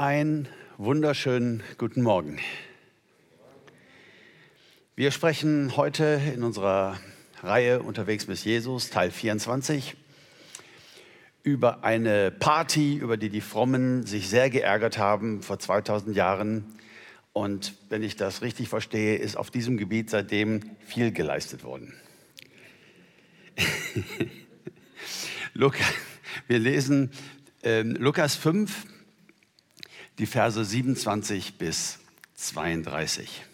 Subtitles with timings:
[0.00, 0.46] Ein
[0.76, 2.38] wunderschönen guten Morgen.
[4.94, 7.00] Wir sprechen heute in unserer
[7.42, 9.96] Reihe Unterwegs mit Jesus, Teil 24,
[11.42, 16.64] über eine Party, über die die Frommen sich sehr geärgert haben vor 2000 Jahren.
[17.32, 21.92] Und wenn ich das richtig verstehe, ist auf diesem Gebiet seitdem viel geleistet worden.
[26.46, 27.10] Wir lesen
[27.64, 28.86] äh, Lukas 5,
[30.18, 31.98] die Verse 27 bis
[32.34, 33.44] 32.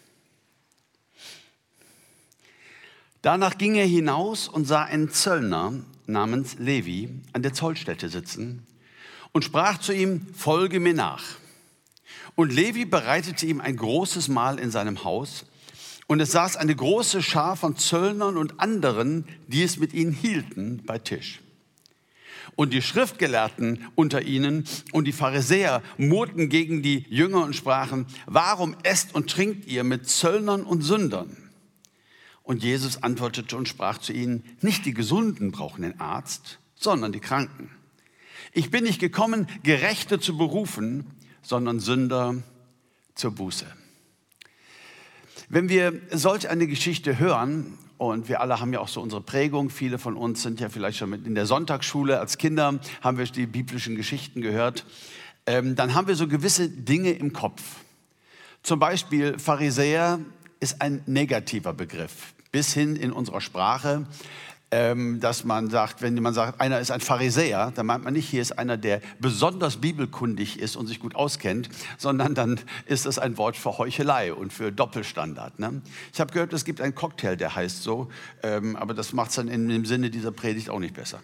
[3.20, 5.74] Danach ging er hinaus und sah einen Zöllner
[6.06, 8.66] namens Levi an der Zollstätte sitzen
[9.32, 11.24] und sprach zu ihm, folge mir nach.
[12.34, 15.46] Und Levi bereitete ihm ein großes Mahl in seinem Haus,
[16.06, 20.82] und es saß eine große Schar von Zöllnern und anderen, die es mit ihnen hielten,
[20.84, 21.40] bei Tisch.
[22.56, 28.76] Und die Schriftgelehrten unter ihnen und die Pharisäer murrten gegen die Jünger und sprachen, warum
[28.82, 31.36] esst und trinkt ihr mit Zöllnern und Sündern?
[32.42, 37.20] Und Jesus antwortete und sprach zu ihnen, nicht die Gesunden brauchen den Arzt, sondern die
[37.20, 37.70] Kranken.
[38.52, 41.06] Ich bin nicht gekommen, Gerechte zu berufen,
[41.42, 42.42] sondern Sünder
[43.14, 43.66] zur Buße.
[45.48, 49.70] Wenn wir solch eine Geschichte hören, und wir alle haben ja auch so unsere Prägung.
[49.70, 53.24] Viele von uns sind ja vielleicht schon mit in der Sonntagsschule als Kinder, haben wir
[53.24, 54.84] die biblischen Geschichten gehört.
[55.46, 57.62] Ähm, dann haben wir so gewisse Dinge im Kopf.
[58.62, 60.20] Zum Beispiel Pharisäer
[60.60, 64.06] ist ein negativer Begriff, bis hin in unserer Sprache
[64.70, 68.28] ähm, dass man sagt, wenn man sagt, einer ist ein Pharisäer, dann meint man nicht,
[68.28, 73.18] hier ist einer, der besonders bibelkundig ist und sich gut auskennt, sondern dann ist es
[73.18, 75.58] ein Wort für Heuchelei und für Doppelstandard.
[75.58, 75.82] Ne?
[76.12, 78.10] Ich habe gehört, es gibt einen Cocktail, der heißt so,
[78.42, 81.20] ähm, aber das macht es dann dem Sinne dieser Predigt auch nicht besser.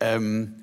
[0.00, 0.59] Ähm,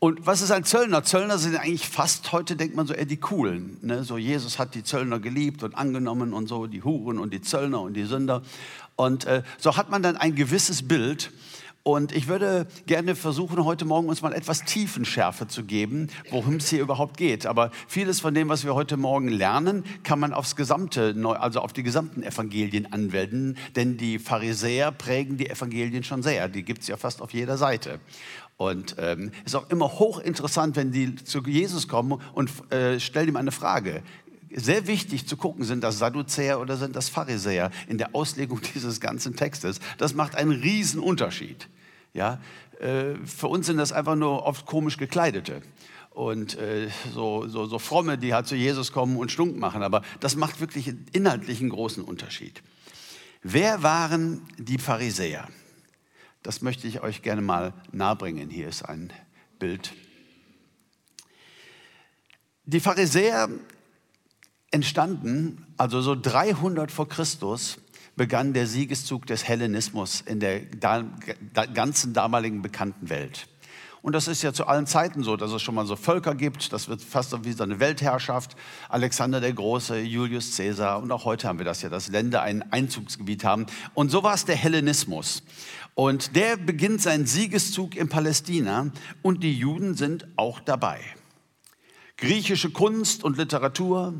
[0.00, 1.04] und was ist ein Zöllner?
[1.04, 3.76] Zöllner sind eigentlich fast, heute denkt man so eher die Coolen.
[3.82, 4.02] Ne?
[4.02, 7.82] So Jesus hat die Zöllner geliebt und angenommen und so, die Huren und die Zöllner
[7.82, 8.40] und die Sünder.
[8.96, 11.30] Und äh, so hat man dann ein gewisses Bild.
[11.82, 16.68] Und ich würde gerne versuchen, heute Morgen uns mal etwas Tiefenschärfe zu geben, worum es
[16.68, 17.44] hier überhaupt geht.
[17.44, 21.72] Aber vieles von dem, was wir heute Morgen lernen, kann man aufs gesamte, also auf
[21.72, 23.56] die gesamten Evangelien anwenden.
[23.76, 26.48] Denn die Pharisäer prägen die Evangelien schon sehr.
[26.48, 27.98] Die gibt es ja fast auf jeder Seite.
[28.60, 33.28] Und es ähm, ist auch immer hochinteressant, wenn die zu Jesus kommen und äh, stellen
[33.28, 34.02] ihm eine Frage.
[34.54, 39.00] Sehr wichtig zu gucken, sind das Sadduzäer oder sind das Pharisäer in der Auslegung dieses
[39.00, 39.80] ganzen Textes.
[39.96, 41.70] Das macht einen riesen Unterschied.
[42.12, 42.38] Ja,
[42.80, 45.62] äh, für uns sind das einfach nur oft komisch gekleidete
[46.10, 49.82] und äh, so, so, so fromme, die halt zu Jesus kommen und stunk machen.
[49.82, 52.62] Aber das macht wirklich inhaltlich einen großen Unterschied.
[53.42, 55.48] Wer waren die Pharisäer?
[56.42, 58.50] Das möchte ich euch gerne mal nahebringen.
[58.50, 59.12] Hier ist ein
[59.58, 59.92] Bild.
[62.64, 63.48] Die Pharisäer
[64.70, 67.78] entstanden, also so 300 vor Christus,
[68.16, 70.60] begann der Siegeszug des Hellenismus in der
[71.74, 73.48] ganzen damaligen bekannten Welt.
[74.02, 76.72] Und das ist ja zu allen Zeiten so, dass es schon mal so Völker gibt.
[76.72, 78.56] Das wird fast wie so eine Weltherrschaft.
[78.88, 81.02] Alexander der Große, Julius Caesar.
[81.02, 83.66] Und auch heute haben wir das ja, dass Länder ein Einzugsgebiet haben.
[83.92, 85.42] Und so war es der Hellenismus.
[85.94, 88.90] Und der beginnt seinen Siegeszug in Palästina
[89.22, 91.00] und die Juden sind auch dabei.
[92.16, 94.14] Griechische Kunst und Literatur,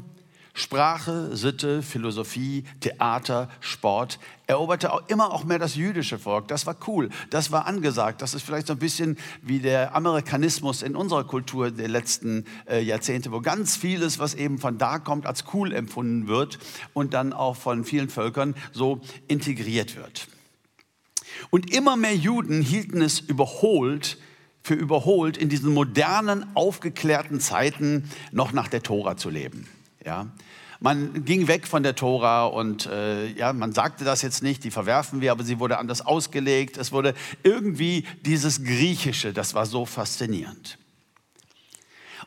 [0.52, 6.48] Sprache, Sitte, Philosophie, Theater, Sport eroberte auch immer auch mehr das jüdische Volk.
[6.48, 8.20] Das war cool, das war angesagt.
[8.20, 12.82] Das ist vielleicht so ein bisschen wie der Amerikanismus in unserer Kultur der letzten äh,
[12.82, 16.58] Jahrzehnte, wo ganz vieles, was eben von da kommt, als cool empfunden wird
[16.94, 20.26] und dann auch von vielen Völkern so integriert wird.
[21.50, 24.18] Und immer mehr Juden hielten es überholt,
[24.62, 29.66] für überholt, in diesen modernen, aufgeklärten Zeiten noch nach der Tora zu leben.
[30.04, 30.26] Ja?
[30.82, 34.70] Man ging weg von der Tora und äh, ja, man sagte das jetzt nicht, die
[34.70, 36.78] verwerfen wir, aber sie wurde anders ausgelegt.
[36.78, 40.78] Es wurde irgendwie dieses Griechische, das war so faszinierend.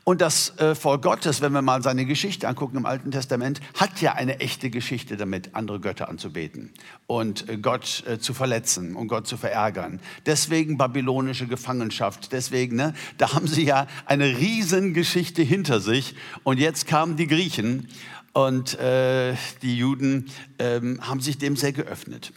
[0.06, 4.02] Und das äh, Volk Gottes, wenn wir mal seine Geschichte angucken im Alten Testament, hat
[4.02, 6.74] ja eine echte Geschichte damit, andere Götter anzubeten
[7.08, 10.02] und äh, Gott äh, zu verletzen und Gott zu verärgern.
[10.26, 12.34] Deswegen babylonische Gefangenschaft.
[12.34, 16.16] Deswegen, ne, da haben sie ja eine Riesengeschichte hinter sich.
[16.44, 17.88] Und jetzt kamen die Griechen
[18.34, 20.30] und äh, die Juden
[20.60, 22.34] ähm, haben sich dem sehr geöffnet.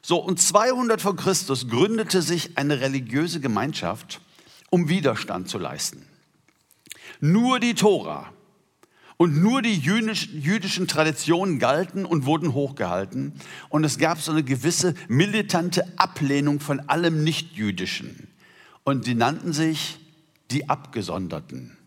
[0.00, 4.22] So, und 200 vor Christus gründete sich eine religiöse Gemeinschaft,
[4.70, 6.06] um Widerstand zu leisten.
[7.24, 8.32] Nur die Tora
[9.16, 13.34] und nur die jüdischen Traditionen galten und wurden hochgehalten.
[13.68, 18.26] Und es gab so eine gewisse militante Ablehnung von allem Nichtjüdischen.
[18.82, 20.00] Und die nannten sich
[20.50, 21.78] die Abgesonderten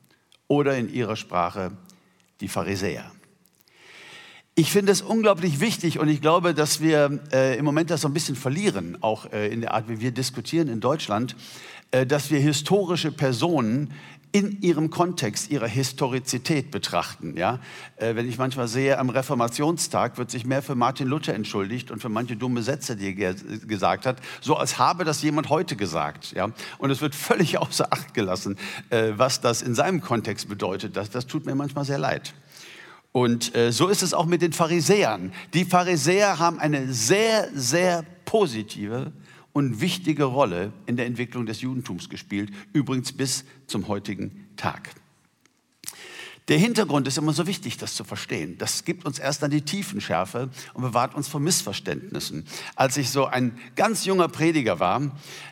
[0.48, 1.74] oder in ihrer Sprache
[2.40, 3.12] die Pharisäer.
[4.58, 8.08] Ich finde es unglaublich wichtig und ich glaube, dass wir äh, im Moment das so
[8.08, 11.36] ein bisschen verlieren, auch äh, in der Art, wie wir diskutieren in Deutschland,
[11.92, 13.92] äh, dass wir historische Personen
[14.36, 17.38] in ihrem Kontext, ihrer Historizität betrachten.
[17.38, 17.60] Ja?
[17.96, 22.02] Äh, wenn ich manchmal sehe, am Reformationstag wird sich mehr für Martin Luther entschuldigt und
[22.02, 26.34] für manche dumme Sätze, die er gesagt hat, so als habe das jemand heute gesagt.
[26.34, 26.50] Ja?
[26.80, 28.58] Und es wird völlig außer Acht gelassen,
[28.90, 30.98] äh, was das in seinem Kontext bedeutet.
[30.98, 32.34] Das, das tut mir manchmal sehr leid.
[33.14, 35.32] Und äh, so ist es auch mit den Pharisäern.
[35.54, 39.14] Die Pharisäer haben eine sehr, sehr positive
[39.56, 44.90] und wichtige Rolle in der Entwicklung des Judentums gespielt, übrigens bis zum heutigen Tag.
[46.48, 48.58] Der Hintergrund ist immer so wichtig, das zu verstehen.
[48.60, 52.46] Das gibt uns erst dann die Tiefenschärfe und bewahrt uns vor Missverständnissen.
[52.76, 55.02] Als ich so ein ganz junger Prediger war,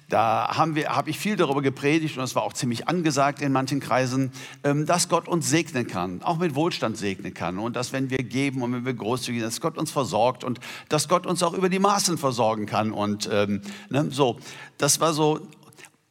[0.09, 4.31] da habe ich viel darüber gepredigt und das war auch ziemlich angesagt in manchen Kreisen,
[4.63, 8.19] ähm, dass Gott uns segnen kann, auch mit Wohlstand segnen kann und dass wenn wir
[8.19, 10.59] geben und wenn wir großzügig sind, dass Gott uns versorgt und
[10.89, 14.37] dass Gott uns auch über die Maßen versorgen kann und ähm, ne, so.
[14.77, 15.39] Das war so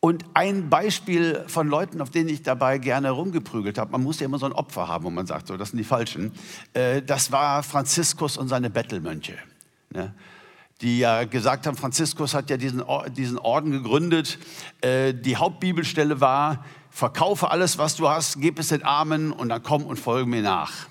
[0.05, 4.27] und ein Beispiel von Leuten, auf denen ich dabei gerne rumgeprügelt habe, man muss ja
[4.27, 6.33] immer so ein Opfer haben, wo man sagt, so, das sind die Falschen,
[6.75, 9.35] äh, das war Franziskus und seine Bettelmönche.
[9.95, 10.13] Ne?
[10.81, 14.41] die ja gesagt haben, Franziskus hat ja diesen, Orden gegründet.
[14.81, 19.63] Äh, die Hauptbibelstelle war, verkaufe alles, was du hast, gib es den Armen und dann
[19.63, 20.89] komm und folge mir nach.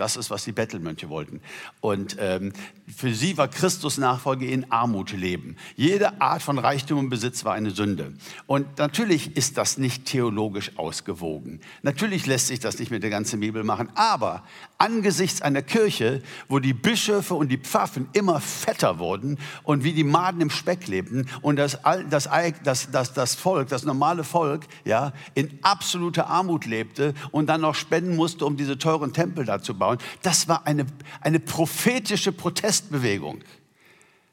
[0.00, 1.42] Das ist, was die Bettelmönche wollten.
[1.82, 2.54] Und ähm,
[2.88, 5.56] für sie war Christus Nachfolge in Armut leben.
[5.76, 8.14] Jede Art von Reichtum und Besitz war eine Sünde.
[8.46, 11.60] Und natürlich ist das nicht theologisch ausgewogen.
[11.82, 13.90] Natürlich lässt sich das nicht mit der ganzen Bibel machen.
[13.94, 14.42] Aber
[14.78, 20.04] angesichts einer Kirche, wo die Bischöfe und die Pfaffen immer fetter wurden und wie die
[20.04, 22.26] Maden im Speck lebten und das, das,
[22.64, 27.74] das, das, das Volk, das normale Volk, ja, in absoluter Armut lebte und dann noch
[27.74, 30.10] spenden musste, um diese teuren Tempel da zu bauen, anschauen.
[30.22, 30.86] Das war eine,
[31.20, 33.42] eine prophetische Protestbewegung.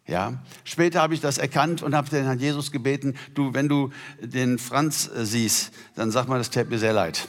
[0.08, 3.92] Ja, später habe ich das erkannt und habe den Herrn Jesus gebeten, du, wenn du
[4.22, 7.28] den Franz äh, siehst, dann sag mal, das täte mir sehr leid.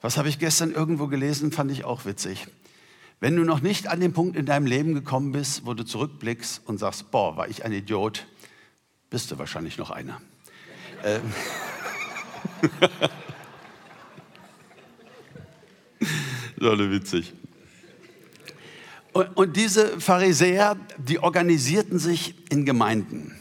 [0.00, 2.48] Was habe ich gestern irgendwo gelesen, fand ich auch witzig.
[3.20, 6.62] Wenn du noch nicht an den Punkt in deinem Leben gekommen bist, wo du zurückblickst
[6.66, 8.26] und sagst, boah, war ich ein Idiot,
[9.10, 10.20] bist du wahrscheinlich noch einer.
[11.04, 11.22] ähm.
[16.64, 17.32] Alle witzig.
[19.12, 23.36] Und, und diese Pharisäer, die organisierten sich in Gemeinden.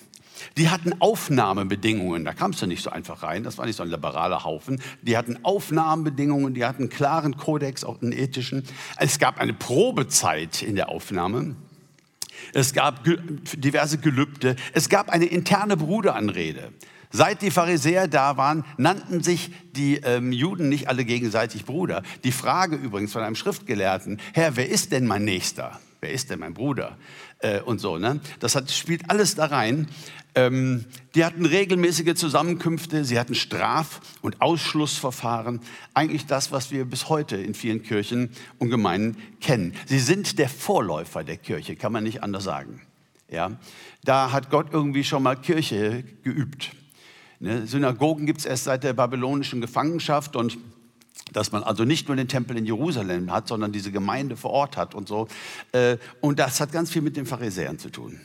[0.57, 3.89] Die hatten Aufnahmebedingungen, da kamst du nicht so einfach rein, das war nicht so ein
[3.89, 4.81] liberaler Haufen.
[5.01, 8.63] Die hatten Aufnahmebedingungen, die hatten einen klaren Kodex, auch einen ethischen.
[8.97, 11.55] Es gab eine Probezeit in der Aufnahme.
[12.53, 14.55] Es gab diverse Gelübde.
[14.73, 16.71] Es gab eine interne Bruderanrede.
[17.15, 22.01] Seit die Pharisäer da waren, nannten sich die ähm, Juden nicht alle gegenseitig Bruder.
[22.23, 25.79] Die Frage übrigens von einem Schriftgelehrten, Herr, wer ist denn mein Nächster?
[26.01, 26.97] Wer ist denn mein Bruder?
[27.37, 28.19] Äh, und so, ne?
[28.39, 29.87] Das hat, spielt alles da rein.
[30.33, 35.61] Ähm, die hatten regelmäßige Zusammenkünfte, sie hatten Straf- und Ausschlussverfahren.
[35.93, 39.75] Eigentlich das, was wir bis heute in vielen Kirchen und Gemeinden kennen.
[39.85, 42.81] Sie sind der Vorläufer der Kirche, kann man nicht anders sagen.
[43.29, 43.51] Ja?
[44.03, 46.71] Da hat Gott irgendwie schon mal Kirche geübt.
[47.43, 47.67] Ne?
[47.67, 50.57] Synagogen gibt es erst seit der babylonischen Gefangenschaft und
[51.33, 54.77] dass man also nicht nur den Tempel in Jerusalem hat, sondern diese Gemeinde vor Ort
[54.77, 55.27] hat und so.
[55.73, 58.21] Äh, und das hat ganz viel mit den Pharisäern zu tun.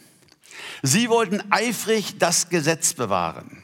[0.84, 3.60] Sie wollten eifrig das Gesetz bewahren.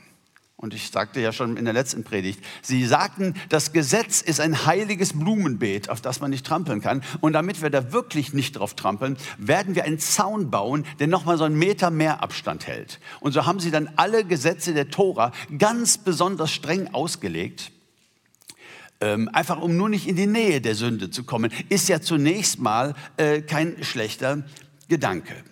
[0.65, 4.65] Und ich sagte ja schon in der letzten Predigt, sie sagten, das Gesetz ist ein
[4.65, 7.03] heiliges Blumenbeet, auf das man nicht trampeln kann.
[7.21, 11.37] Und damit wir da wirklich nicht drauf trampeln, werden wir einen Zaun bauen, der nochmal
[11.37, 12.99] so einen Meter mehr Abstand hält.
[13.21, 17.71] Und so haben sie dann alle Gesetze der Tora ganz besonders streng ausgelegt.
[19.03, 22.59] Ähm, einfach um nur nicht in die Nähe der Sünde zu kommen, ist ja zunächst
[22.59, 24.45] mal äh, kein schlechter
[24.89, 25.45] Gedanke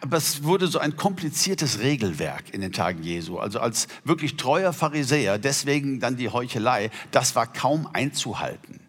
[0.00, 3.38] aber es wurde so ein kompliziertes Regelwerk in den Tagen Jesu.
[3.38, 8.80] Also als wirklich treuer Pharisäer, deswegen dann die Heuchelei, das war kaum einzuhalten.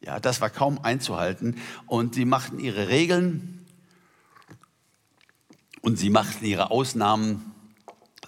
[0.00, 1.56] Ja, das war kaum einzuhalten.
[1.86, 3.66] Und sie machten ihre Regeln
[5.80, 7.52] und sie machten ihre Ausnahmen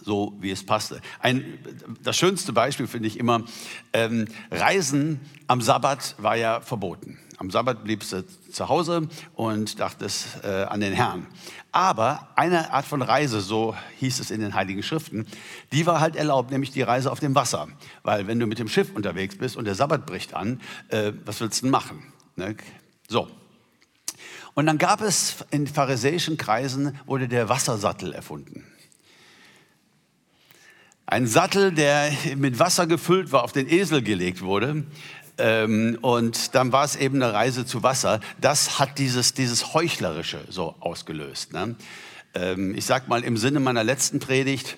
[0.02, 1.00] so, wie es passte.
[1.20, 1.58] Ein,
[2.02, 3.44] das schönste Beispiel finde ich immer,
[3.92, 7.18] ähm, Reisen am Sabbat war ja verboten.
[7.38, 11.24] Am Sabbat bliebst du zu Hause und dachtest äh, an den Herrn.
[11.70, 15.24] Aber eine Art von Reise, so hieß es in den Heiligen Schriften,
[15.72, 17.68] die war halt erlaubt, nämlich die Reise auf dem Wasser.
[18.02, 21.40] Weil wenn du mit dem Schiff unterwegs bist und der Sabbat bricht an, äh, was
[21.40, 22.12] willst du denn machen?
[22.34, 22.56] Ne?
[23.06, 23.28] So.
[24.54, 28.66] Und dann gab es in pharisäischen Kreisen, wurde der Wassersattel erfunden.
[31.10, 34.84] Ein Sattel, der mit Wasser gefüllt war, auf den Esel gelegt wurde.
[35.38, 38.20] Ähm, und dann war es eben eine Reise zu Wasser.
[38.40, 41.52] Das hat dieses, dieses Heuchlerische so ausgelöst.
[41.52, 41.76] Ne?
[42.34, 44.76] Ähm, ich sag mal im Sinne meiner letzten Predigt,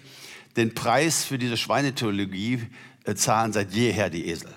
[0.56, 2.66] den Preis für diese Schweinetheologie
[3.04, 4.50] äh, zahlen seit jeher die Esel.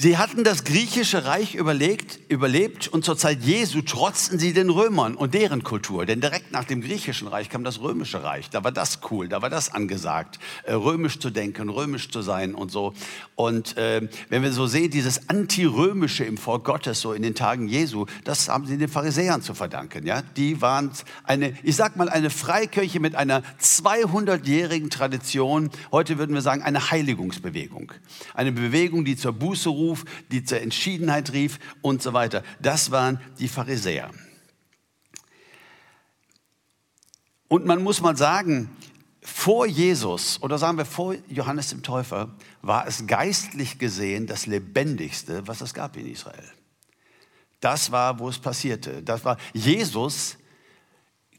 [0.00, 5.16] Sie hatten das griechische Reich überlegt, überlebt und zur Zeit Jesu trotzten sie den Römern
[5.16, 6.06] und deren Kultur.
[6.06, 8.48] Denn direkt nach dem griechischen Reich kam das römische Reich.
[8.48, 12.54] Da war das cool, da war das angesagt, äh, römisch zu denken, römisch zu sein
[12.54, 12.94] und so.
[13.34, 17.66] Und äh, wenn wir so sehen, dieses Antirömische im Volk Gottes so in den Tagen
[17.66, 20.06] Jesu, das haben sie den Pharisäern zu verdanken.
[20.06, 20.22] Ja?
[20.36, 20.92] Die waren
[21.24, 25.70] eine, ich sag mal, eine Freikirche mit einer 200-jährigen Tradition.
[25.90, 27.90] Heute würden wir sagen, eine Heiligungsbewegung.
[28.34, 32.42] Eine Bewegung, die zur Buße ruft Ruf, die zur Entschiedenheit rief und so weiter.
[32.60, 34.10] Das waren die Pharisäer.
[37.48, 38.70] Und man muss mal sagen,
[39.22, 45.46] vor Jesus oder sagen wir vor Johannes dem Täufer war es geistlich gesehen das lebendigste,
[45.46, 46.50] was es gab in Israel.
[47.60, 49.02] Das war, wo es passierte.
[49.02, 50.36] Das war Jesus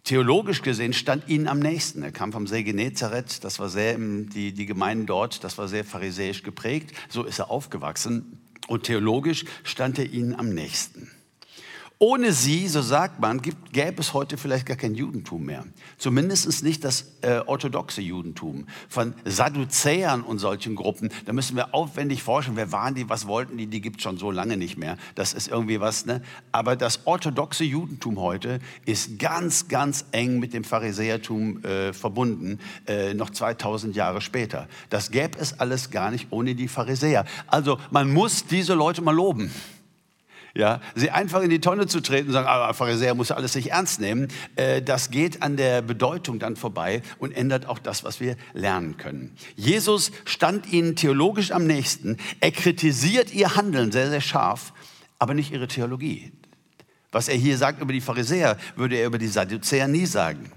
[0.10, 2.02] Theologisch gesehen stand ihnen am nächsten.
[2.02, 5.86] Er kam vom See Genezareth, das war sehr, die, die Gemeinden dort, das war sehr
[5.86, 6.96] pharisäisch geprägt.
[7.10, 8.40] So ist er aufgewachsen.
[8.66, 11.12] Und theologisch stand er ihnen am nächsten.
[12.02, 15.66] Ohne sie, so sagt man, gibt, gäbe es heute vielleicht gar kein Judentum mehr.
[15.98, 18.68] Zumindest nicht das äh, orthodoxe Judentum.
[18.88, 22.56] Von Sadduzäern und solchen Gruppen, da müssen wir aufwendig forschen.
[22.56, 23.68] Wer waren die, was wollten die?
[23.68, 24.96] Die gibt es schon so lange nicht mehr.
[25.16, 26.06] Das ist irgendwie was.
[26.06, 26.22] Ne?
[26.54, 33.14] Aber das orthodoxe Judentum heute ist ganz, ganz eng mit dem Pharisäertum äh, verbunden, äh,
[33.14, 34.70] noch 2000 Jahre später.
[34.90, 37.26] Das gäbe es alles gar nicht ohne die Pharisäer.
[37.48, 39.52] Also man muss diese Leute mal loben.
[40.56, 43.72] Ja, sie einfach in die Tonne zu treten und sagen, aber Pharisäer muss alles nicht
[43.72, 48.20] ernst nehmen, äh, das geht an der Bedeutung dann vorbei und ändert auch das, was
[48.20, 49.36] wir lernen können.
[49.56, 52.18] Jesus stand ihnen theologisch am nächsten.
[52.40, 54.74] Er kritisiert ihr Handeln sehr, sehr scharf,
[55.20, 56.32] aber nicht ihre Theologie.
[57.12, 60.52] Was er hier sagt über die Pharisäer, würde er über die Sadduzäer nie sagen.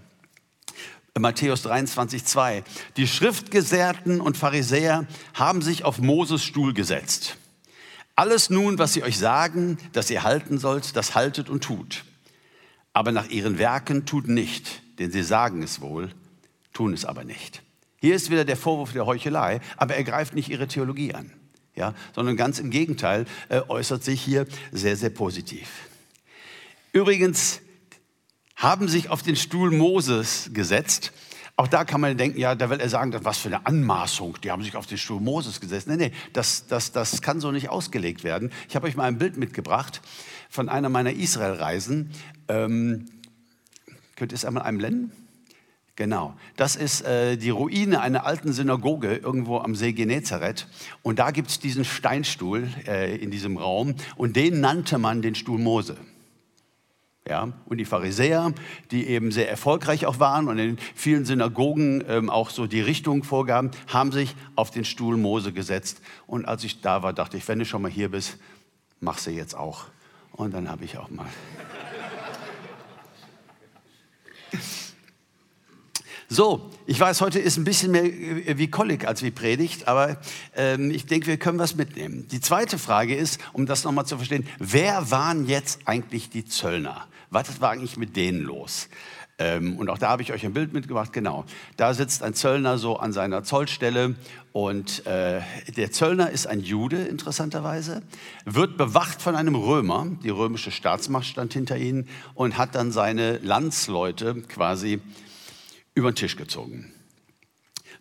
[1.19, 2.65] Matthäus 23, 2.
[2.97, 7.37] Die Schriftgesehrten und Pharisäer haben sich auf Moses Stuhl gesetzt.
[8.15, 12.05] Alles nun, was sie euch sagen, dass ihr halten sollt, das haltet und tut.
[12.93, 16.11] Aber nach ihren Werken tut nicht, denn sie sagen es wohl,
[16.73, 17.63] tun es aber nicht.
[18.01, 21.33] Hier ist wieder der Vorwurf der Heuchelei, aber er greift nicht ihre Theologie an,
[21.75, 25.69] ja, sondern ganz im Gegenteil äh, äußert sich hier sehr, sehr positiv.
[26.93, 27.61] Übrigens
[28.57, 31.13] haben sich auf den Stuhl Moses gesetzt
[31.57, 34.51] auch da kann man denken, ja, da will er sagen, was für eine Anmaßung, die
[34.51, 35.87] haben sich auf den Stuhl Moses gesetzt.
[35.87, 38.51] Nee, nee, das, das, das kann so nicht ausgelegt werden.
[38.69, 40.01] Ich habe euch mal ein Bild mitgebracht
[40.49, 42.11] von einer meiner Israel-Reisen.
[42.49, 43.07] Ähm,
[44.17, 45.13] könnt ihr es einmal einblenden?
[45.95, 50.67] Genau, das ist äh, die Ruine einer alten Synagoge irgendwo am See Genezareth.
[51.03, 55.35] Und da gibt es diesen Steinstuhl äh, in diesem Raum und den nannte man den
[55.35, 55.99] Stuhl Mose.
[57.29, 58.53] Ja, und die Pharisäer,
[58.91, 63.23] die eben sehr erfolgreich auch waren und in vielen Synagogen ähm, auch so die Richtung
[63.23, 66.01] vorgaben, haben sich auf den Stuhl Mose gesetzt.
[66.27, 68.39] Und als ich da war, dachte ich, wenn du schon mal hier bist,
[68.99, 69.85] mach sie jetzt auch.
[70.33, 71.29] Und dann habe ich auch mal.
[76.29, 80.17] So, ich weiß, heute ist ein bisschen mehr äh, wie Kolleg als wie Predigt, aber
[80.57, 82.27] ähm, ich denke, wir können was mitnehmen.
[82.29, 87.07] Die zweite Frage ist, um das nochmal zu verstehen, wer waren jetzt eigentlich die Zöllner?
[87.33, 88.89] Was war eigentlich mit denen los?
[89.39, 91.47] Ähm, und auch da habe ich euch ein Bild mitgebracht, genau.
[91.77, 94.15] Da sitzt ein Zöllner so an seiner Zollstelle
[94.53, 95.41] und äh,
[95.75, 98.03] der Zöllner ist ein Jude, interessanterweise,
[98.45, 103.39] wird bewacht von einem Römer, die römische Staatsmacht stand hinter ihnen und hat dann seine
[103.39, 105.01] Landsleute quasi
[105.95, 106.93] über den Tisch gezogen.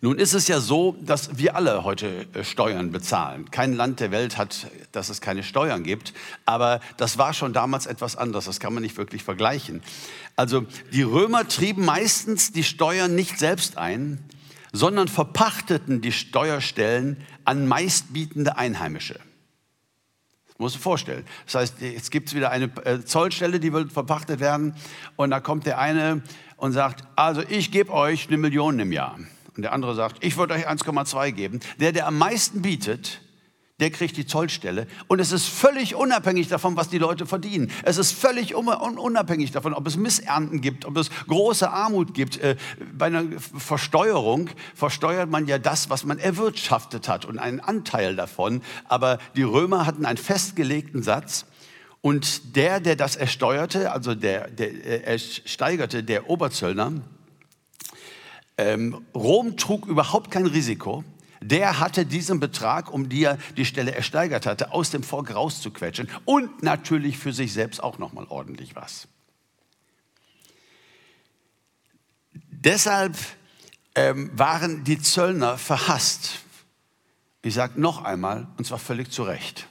[0.04, 3.48] Nun ist es ja so, dass wir alle heute äh, Steuern bezahlen.
[3.52, 6.12] Kein Land der Welt hat, dass es keine Steuern gibt,
[6.44, 8.46] aber das war schon damals etwas anderes.
[8.46, 9.80] Das kann man nicht wirklich vergleichen.
[10.34, 14.18] Also die Römer trieben meistens die Steuern nicht selbst ein,
[14.72, 19.20] sondern verpachteten die Steuerstellen an meistbietende Einheimische.
[20.48, 21.24] Das musst vorstellen.
[21.44, 24.74] Das heißt, jetzt gibt es wieder eine äh, Zollstelle, die will verpachtet werden
[25.14, 26.22] und da kommt der eine
[26.56, 29.16] und sagt, also ich gebe euch eine Million im Jahr.
[29.56, 31.60] Und der andere sagt, ich würde euch 1,2 geben.
[31.78, 33.20] Der, der am meisten bietet,
[33.80, 34.86] der kriegt die Zollstelle.
[35.08, 37.70] Und es ist völlig unabhängig davon, was die Leute verdienen.
[37.82, 42.38] Es ist völlig unabhängig davon, ob es Missernten gibt, ob es große Armut gibt.
[42.38, 42.56] Äh,
[42.96, 48.62] bei einer Versteuerung versteuert man ja das, was man erwirtschaftet hat und einen Anteil davon.
[48.84, 51.44] Aber die Römer hatten einen festgelegten Satz
[52.02, 56.92] Und der, der das ersteuerte, also der, der ersteigerte, der Oberzöllner,
[58.62, 61.04] ähm, Rom trug überhaupt kein Risiko.
[61.40, 66.08] Der hatte diesen Betrag, um die er die Stelle ersteigert hatte, aus dem Volk rauszuquetschen
[66.24, 69.08] und natürlich für sich selbst auch noch mal ordentlich was.
[72.64, 73.16] Deshalb
[73.96, 76.38] ähm, waren die Zöllner verhasst.
[77.42, 79.66] Ich sage noch einmal, und zwar völlig zu Recht.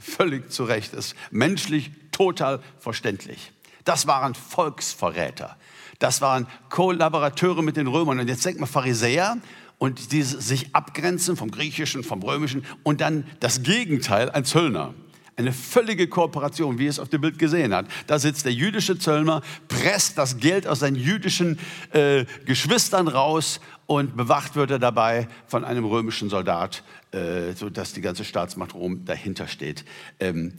[0.00, 3.52] Völlig zu Recht, ist menschlich total verständlich.
[3.84, 5.56] Das waren Volksverräter.
[6.02, 8.18] Das waren Kollaborateure mit den Römern.
[8.18, 9.36] Und jetzt denkt man Pharisäer
[9.78, 14.94] und die sich abgrenzen vom Griechischen, vom Römischen und dann das Gegenteil, ein Zöllner.
[15.36, 17.86] Eine völlige Kooperation, wie es auf dem Bild gesehen hat.
[18.08, 21.60] Da sitzt der jüdische Zöllner, presst das Geld aus seinen jüdischen
[21.92, 26.82] äh, Geschwistern raus und bewacht wird er dabei von einem römischen Soldat,
[27.12, 29.84] äh, sodass die ganze Staatsmacht Rom dahinter steht.
[30.18, 30.54] Ähm,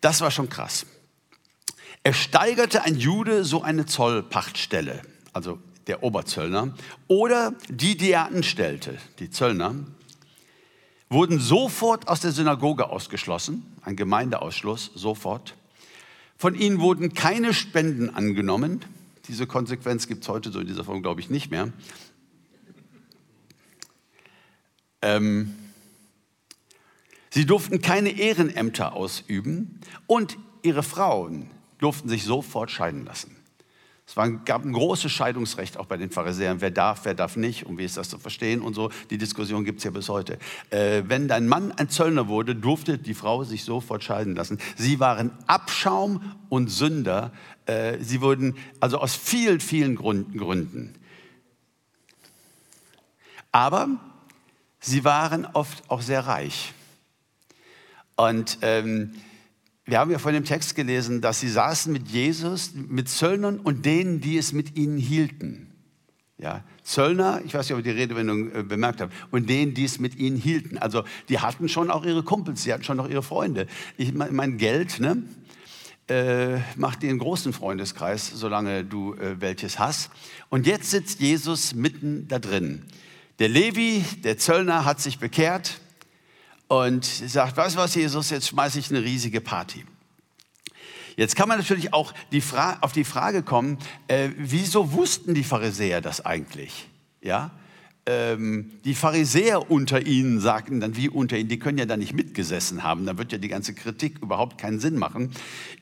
[0.00, 0.86] das war schon krass.
[2.06, 5.58] Er steigerte ein Jude so eine Zollpachtstelle, also
[5.88, 6.72] der Oberzöllner,
[7.08, 9.74] oder die, die er anstellte, die Zöllner,
[11.10, 15.56] wurden sofort aus der Synagoge ausgeschlossen, ein Gemeindeausschluss, sofort.
[16.36, 18.84] Von ihnen wurden keine Spenden angenommen.
[19.26, 21.72] Diese Konsequenz gibt es heute so in dieser Form, glaube ich, nicht mehr.
[25.02, 25.56] Ähm,
[27.30, 33.36] sie durften keine Ehrenämter ausüben und ihre Frauen durften sich sofort scheiden lassen.
[34.08, 36.60] Es war, gab ein großes Scheidungsrecht auch bei den Pharisäern.
[36.60, 38.90] Wer darf, wer darf nicht und wie ist das zu verstehen und so.
[39.10, 40.38] Die Diskussion gibt es ja bis heute.
[40.70, 44.58] Äh, wenn dein Mann ein Zöllner wurde, durfte die Frau sich sofort scheiden lassen.
[44.76, 47.32] Sie waren Abschaum und Sünder.
[47.66, 50.94] Äh, sie wurden also aus vielen, vielen Gründen.
[53.50, 53.88] Aber
[54.78, 56.74] sie waren oft auch sehr reich.
[58.14, 59.14] Und ähm,
[59.86, 63.86] wir haben ja von dem Text gelesen, dass sie saßen mit Jesus, mit Zöllnern und
[63.86, 65.72] denen, die es mit ihnen hielten.
[66.38, 69.84] Ja, Zöllner, ich weiß nicht, ob ihr die Redewendung äh, bemerkt habt, und denen, die
[69.84, 70.76] es mit ihnen hielten.
[70.76, 73.68] Also die hatten schon auch ihre Kumpels, die hatten schon auch ihre Freunde.
[73.96, 75.22] Ich mein Geld, ne,
[76.08, 80.10] äh, macht dir einen großen Freundeskreis, solange du äh, welches hast.
[80.50, 82.82] Und jetzt sitzt Jesus mitten da drin.
[83.38, 85.80] Der Levi, der Zöllner, hat sich bekehrt
[86.68, 89.84] und sagt, weißt du was, Jesus, jetzt schmeiße ich eine riesige Party.
[91.16, 92.42] Jetzt kann man natürlich auch die
[92.80, 96.88] auf die Frage kommen, äh, wieso wussten die Pharisäer das eigentlich?
[97.22, 97.52] Ja?
[98.08, 102.12] Ähm, die Pharisäer unter ihnen sagten dann, wie unter ihnen, die können ja da nicht
[102.12, 105.32] mitgesessen haben, dann wird ja die ganze Kritik überhaupt keinen Sinn machen.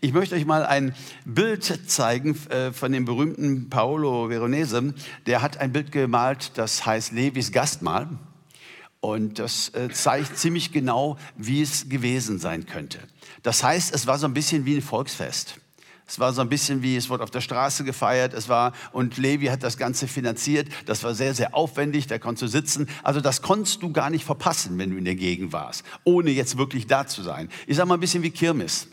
[0.00, 0.94] Ich möchte euch mal ein
[1.26, 4.94] Bild zeigen äh, von dem berühmten Paolo Veronese.
[5.26, 8.08] Der hat ein Bild gemalt, das heißt Levis Gastmahl.
[9.04, 13.00] Und das äh, zeigt ziemlich genau, wie es gewesen sein könnte.
[13.42, 15.56] Das heißt, es war so ein bisschen wie ein Volksfest.
[16.06, 19.18] Es war so ein bisschen wie, es wurde auf der Straße gefeiert, es war, und
[19.18, 20.68] Levi hat das Ganze finanziert.
[20.86, 22.88] Das war sehr, sehr aufwendig, da konntest du sitzen.
[23.02, 26.56] Also das konntest du gar nicht verpassen, wenn du in der Gegend warst, ohne jetzt
[26.56, 27.50] wirklich da zu sein.
[27.66, 28.88] Ich sag mal ein bisschen wie Kirmes.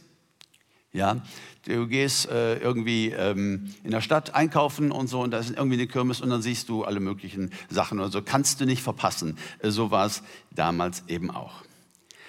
[0.91, 1.21] Ja,
[1.65, 5.75] Du gehst äh, irgendwie ähm, in der Stadt einkaufen und so und da ist irgendwie
[5.75, 8.21] eine Kirmes und dann siehst du alle möglichen Sachen oder so.
[8.23, 9.37] Kannst du nicht verpassen.
[9.59, 11.63] Äh, so war es damals eben auch.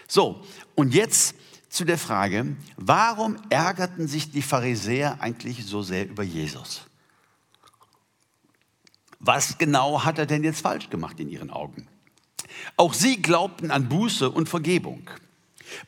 [0.07, 1.35] So, und jetzt
[1.71, 6.83] zu der Frage, warum ärgerten sich die Pharisäer eigentlich so sehr über Jesus?
[9.19, 11.87] Was genau hat er denn jetzt falsch gemacht in ihren Augen?
[12.77, 15.09] Auch sie glaubten an Buße und Vergebung.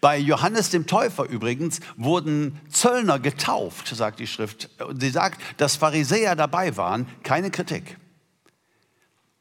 [0.01, 4.71] Bei Johannes dem Täufer übrigens wurden Zöllner getauft, sagt die Schrift.
[4.99, 7.99] Sie sagt, dass Pharisäer dabei waren, keine Kritik.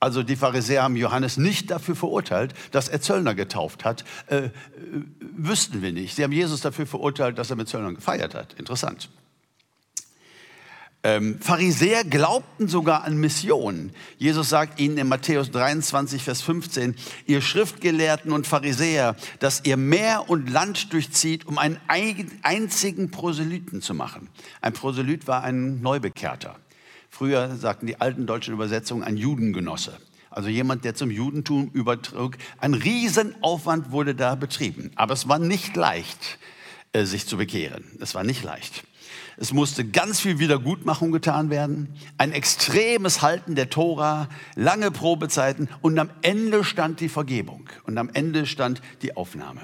[0.04, 4.04] Also die Pharisäer haben Johannes nicht dafür verurteilt, dass er Zöllner getauft hat.
[4.28, 4.52] Äh, äh,
[5.20, 6.16] wüssten wir nicht.
[6.16, 8.52] Sie haben Jesus dafür verurteilt, dass er mit Zöllnern gefeiert hat.
[8.56, 9.10] Interessant.
[11.06, 13.92] Ähm, Pharisäer glaubten sogar an Mission.
[14.18, 20.30] Jesus sagt ihnen in Matthäus 23, Vers 15, ihr Schriftgelehrten und Pharisäer, dass ihr Meer
[20.30, 24.30] und Land durchzieht, um einen einzigen Proselyten zu machen.
[24.62, 26.56] Ein Proselyt war ein Neubekehrter.
[27.10, 29.98] Früher sagten die alten deutschen Übersetzungen ein Judengenosse.
[30.30, 32.38] Also jemand, der zum Judentum übertrug.
[32.58, 34.92] Ein Riesenaufwand wurde da betrieben.
[34.96, 36.40] Aber es war nicht leicht,
[36.94, 37.84] äh, sich zu bekehren.
[38.00, 38.84] Es war nicht leicht.
[39.38, 45.98] Es musste ganz viel Wiedergutmachung getan werden, ein extremes Halten der Tora, lange Probezeiten und
[46.00, 49.62] am Ende stand die Vergebung und am Ende stand die Aufnahme.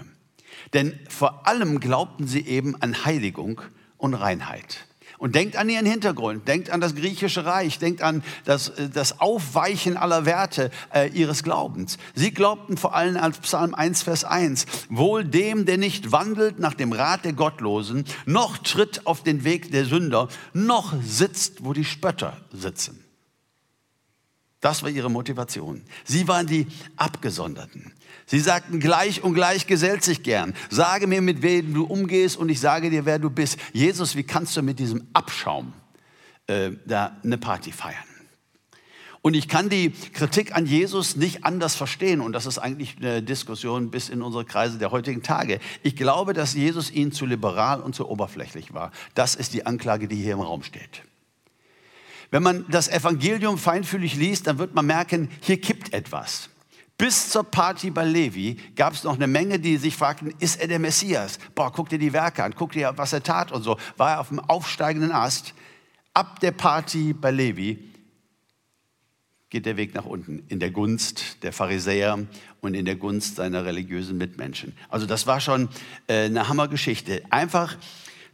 [0.73, 3.61] Denn vor allem glaubten sie eben an Heiligung
[3.97, 4.88] und Reinheit.
[5.19, 9.19] Und denkt an ihren Hintergrund, denkt an das griechische Reich, denkt an das, äh, das
[9.19, 11.97] Aufweichen aller Werte äh, ihres Glaubens.
[12.15, 16.73] Sie glaubten vor allem als Psalm 1, Vers 1, wohl dem, der nicht wandelt nach
[16.73, 21.85] dem Rat der Gottlosen, noch tritt auf den Weg der Sünder, noch sitzt, wo die
[21.85, 23.03] Spötter sitzen.
[24.61, 25.83] Das war ihre Motivation.
[26.03, 26.67] Sie waren die
[26.97, 27.93] Abgesonderten.
[28.25, 30.53] Sie sagten, gleich und gleich gesellt sich gern.
[30.69, 33.57] Sage mir, mit wem du umgehst und ich sage dir, wer du bist.
[33.73, 35.73] Jesus, wie kannst du mit diesem Abschaum
[36.47, 38.03] äh, da eine Party feiern?
[39.21, 42.21] Und ich kann die Kritik an Jesus nicht anders verstehen.
[42.21, 45.59] Und das ist eigentlich eine Diskussion bis in unsere Kreise der heutigen Tage.
[45.83, 48.91] Ich glaube, dass Jesus ihnen zu liberal und zu oberflächlich war.
[49.15, 51.03] Das ist die Anklage, die hier im Raum steht.
[52.31, 56.49] Wenn man das Evangelium feinfühlig liest, dann wird man merken, hier kippt etwas.
[56.97, 60.67] Bis zur Party bei Levi gab es noch eine Menge, die sich fragten, ist er
[60.67, 61.39] der Messias?
[61.55, 63.77] Boah, guck dir die Werke an, guck dir, was er tat und so.
[63.95, 65.53] War er auf dem aufsteigenden Ast?
[66.13, 67.79] Ab der Party bei Levi
[69.49, 72.19] geht der Weg nach unten, in der Gunst der Pharisäer
[72.61, 74.73] und in der Gunst seiner religiösen Mitmenschen.
[74.89, 75.69] Also das war schon
[76.07, 77.23] äh, eine Hammergeschichte.
[77.29, 77.77] Einfach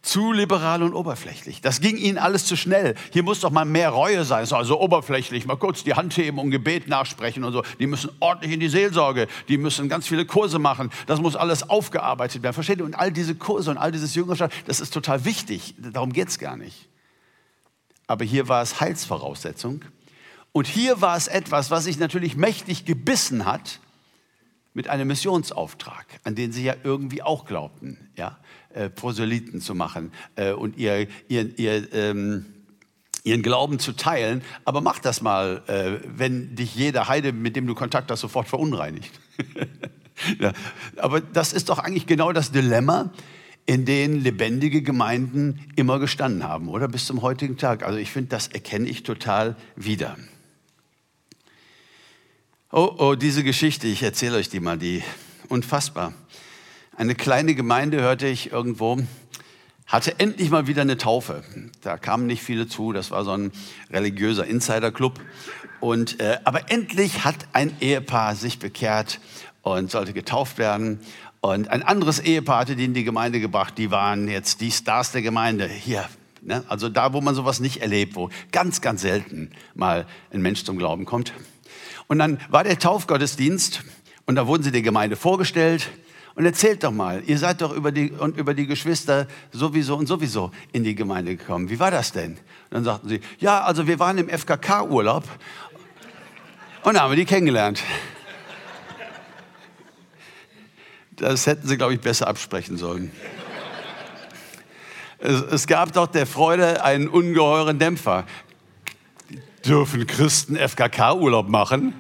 [0.05, 1.61] zu liberal und oberflächlich.
[1.61, 2.95] Das ging ihnen alles zu schnell.
[3.11, 4.45] Hier muss doch mal mehr Reue sein.
[4.51, 7.63] Also oberflächlich, mal kurz die Hand heben und Gebet nachsprechen und so.
[7.79, 10.91] Die müssen ordentlich in die Seelsorge, die müssen ganz viele Kurse machen.
[11.07, 12.53] Das muss alles aufgearbeitet werden.
[12.53, 12.85] Versteht ihr?
[12.85, 15.73] Und all diese Kurse und all dieses Jüngerschaft, das ist total wichtig.
[15.79, 16.87] Darum geht es gar nicht.
[18.07, 19.83] Aber hier war es Heilsvoraussetzung.
[20.51, 23.79] Und hier war es etwas, was sich natürlich mächtig gebissen hat
[24.75, 28.11] mit einem Missionsauftrag, an den sie ja irgendwie auch glaubten.
[28.15, 28.37] Ja?
[28.75, 32.45] Äh, Proselyten zu machen äh, und ihr, ihr, ihr, ähm,
[33.23, 34.41] ihren Glauben zu teilen.
[34.63, 38.47] Aber mach das mal, äh, wenn dich jeder Heide, mit dem du Kontakt hast, sofort
[38.47, 39.19] verunreinigt.
[40.39, 40.53] ja,
[40.97, 43.11] aber das ist doch eigentlich genau das Dilemma,
[43.65, 47.83] in dem lebendige Gemeinden immer gestanden haben, oder bis zum heutigen Tag.
[47.83, 50.17] Also ich finde, das erkenne ich total wieder.
[52.71, 55.01] Oh, oh, diese Geschichte, ich erzähle euch die mal, die
[55.49, 56.13] unfassbar.
[56.97, 58.97] Eine kleine Gemeinde, hörte ich irgendwo,
[59.85, 61.43] hatte endlich mal wieder eine Taufe.
[61.81, 63.51] Da kamen nicht viele zu, das war so ein
[63.91, 65.19] religiöser Insiderclub.
[65.81, 69.19] Und, äh, aber endlich hat ein Ehepaar sich bekehrt
[69.61, 71.01] und sollte getauft werden.
[71.41, 73.77] Und ein anderes Ehepaar hatte die in die Gemeinde gebracht.
[73.77, 75.67] Die waren jetzt die Stars der Gemeinde.
[75.67, 76.07] Hier,
[76.41, 76.63] ne?
[76.69, 80.77] also da, wo man sowas nicht erlebt, wo ganz, ganz selten mal ein Mensch zum
[80.77, 81.33] Glauben kommt.
[82.07, 83.83] Und dann war der Taufgottesdienst
[84.25, 85.89] und da wurden sie der Gemeinde vorgestellt.
[86.35, 90.05] Und erzählt doch mal, ihr seid doch über die, und über die Geschwister sowieso und
[90.05, 91.69] sowieso in die Gemeinde gekommen.
[91.69, 92.31] Wie war das denn?
[92.31, 92.39] Und
[92.71, 95.23] dann sagten sie, ja, also wir waren im FKK-Urlaub
[96.83, 97.81] und haben die kennengelernt.
[101.15, 103.13] Das hätten sie, glaube ich, besser absprechen sollen.
[105.19, 108.25] Es, es gab doch der Freude einen ungeheuren Dämpfer.
[109.65, 111.93] Dürfen Christen FKK-Urlaub machen?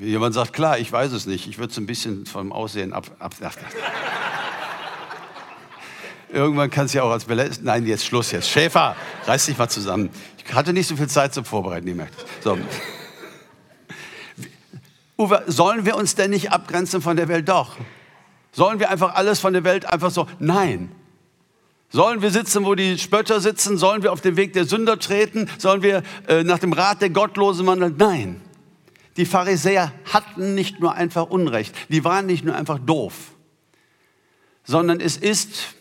[0.00, 1.48] Jemand sagt, klar, ich weiß es nicht.
[1.48, 3.10] Ich würde es ein bisschen vom Aussehen ab.
[3.18, 3.54] ab, ab.
[6.30, 7.64] Irgendwann kann es ja auch als Belästigung.
[7.64, 8.48] Nein, jetzt Schluss jetzt.
[8.48, 8.94] Schäfer,
[9.26, 10.10] reiß dich mal zusammen.
[10.46, 12.14] Ich hatte nicht so viel Zeit zum Vorbereiten, ihr merkt.
[12.44, 12.58] So.
[15.16, 17.48] Uwe, sollen wir uns denn nicht abgrenzen von der Welt?
[17.48, 17.76] Doch.
[18.52, 20.26] Sollen wir einfach alles von der Welt einfach so?
[20.38, 20.92] Nein.
[21.90, 23.78] Sollen wir sitzen, wo die Spötter sitzen?
[23.78, 25.48] Sollen wir auf den Weg der Sünder treten?
[25.58, 27.94] Sollen wir äh, nach dem Rat der Gottlosen wandeln?
[27.98, 28.42] Nein.
[29.18, 33.34] Die Pharisäer hatten nicht nur einfach Unrecht, die waren nicht nur einfach doof,
[34.62, 35.74] sondern es ist,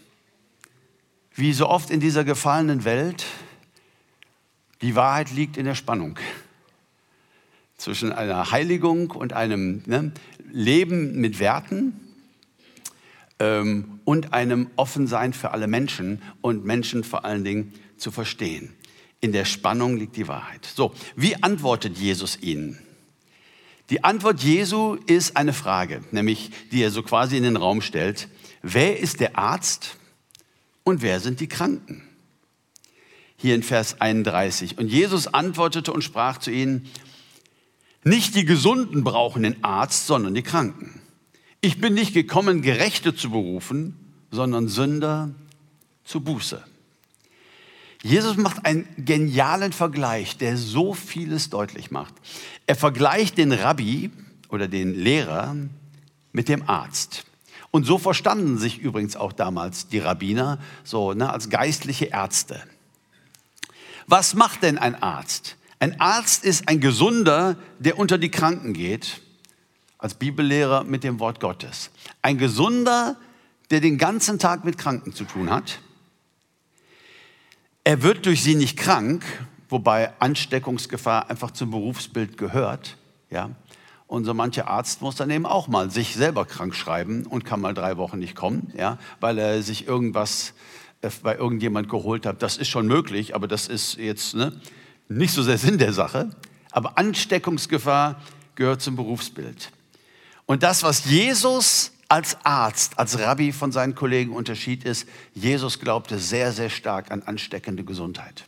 [1.35, 3.25] wie so oft in dieser gefallenen Welt,
[4.81, 6.17] die Wahrheit liegt in der Spannung
[7.77, 10.11] zwischen einer Heiligung und einem ne,
[10.51, 11.93] Leben mit Werten
[13.37, 18.73] ähm, und einem Offensein für alle Menschen und Menschen vor allen Dingen zu verstehen.
[19.21, 20.65] In der Spannung liegt die Wahrheit.
[20.65, 22.79] So, wie antwortet Jesus ihnen?
[23.89, 28.27] Die Antwort Jesu ist eine Frage, nämlich die er so quasi in den Raum stellt.
[28.61, 29.97] Wer ist der Arzt
[30.83, 32.03] und wer sind die Kranken?
[33.37, 34.77] Hier in Vers 31.
[34.77, 36.89] Und Jesus antwortete und sprach zu ihnen,
[38.03, 41.01] nicht die Gesunden brauchen den Arzt, sondern die Kranken.
[41.61, 43.95] Ich bin nicht gekommen, Gerechte zu berufen,
[44.31, 45.33] sondern Sünder
[46.03, 46.63] zu Buße.
[48.03, 52.13] Jesus macht einen genialen Vergleich, der so vieles deutlich macht.
[52.67, 54.11] Er vergleicht den Rabbi
[54.49, 55.55] oder den Lehrer
[56.31, 57.25] mit dem Arzt.
[57.71, 62.61] Und so verstanden sich übrigens auch damals die Rabbiner so ne, als geistliche Ärzte.
[64.05, 65.57] Was macht denn ein Arzt?
[65.79, 69.21] Ein Arzt ist ein Gesunder, der unter die Kranken geht,
[69.97, 71.91] als Bibellehrer mit dem Wort Gottes.
[72.21, 73.17] Ein Gesunder,
[73.69, 75.79] der den ganzen Tag mit Kranken zu tun hat
[77.87, 79.23] Er wird durch sie nicht krank,
[79.69, 82.97] wobei Ansteckungsgefahr einfach zum Berufsbild gehört.
[83.29, 83.51] Ja?
[84.07, 87.61] Und so mancher Arzt muss dann eben auch mal sich selber krank schreiben und kann
[87.61, 88.97] mal drei Wochen nicht kommen, ja?
[89.21, 90.53] weil er sich irgendwas
[90.99, 92.43] äh, bei irgendjemand geholt hat.
[92.43, 94.59] Das ist schon möglich, aber das ist jetzt ne,
[95.07, 96.31] nicht so der Sinn der Sache.
[96.71, 98.21] Aber Ansteckungsgefahr
[98.55, 99.71] gehört zum Berufsbild.
[100.45, 106.19] Und das, was Jesus als Arzt, als Rabbi von seinen Kollegen unterschied, ist, Jesus glaubte
[106.19, 108.45] sehr, sehr stark an ansteckende Gesundheit.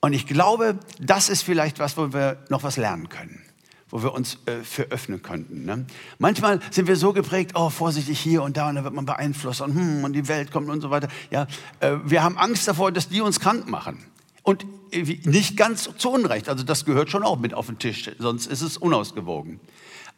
[0.00, 3.42] Und ich glaube, das ist vielleicht was, wo wir noch was lernen können,
[3.88, 5.64] wo wir uns äh, für öffnen könnten.
[5.64, 5.86] Ne?
[6.18, 9.62] Manchmal sind wir so geprägt, oh, vorsichtig hier und da, und da wird man beeinflusst
[9.62, 11.08] und, hm, und die Welt kommt und so weiter.
[11.30, 11.46] Ja,
[11.80, 14.04] äh, wir haben Angst davor, dass die uns krank machen.
[14.42, 18.10] Und äh, nicht ganz zu Unrecht, also das gehört schon auch mit auf den Tisch,
[18.18, 19.58] sonst ist es unausgewogen.